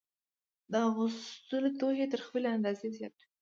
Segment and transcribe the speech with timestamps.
[0.71, 3.25] د اغوستلو توکي تر خپلې اندازې زیات وي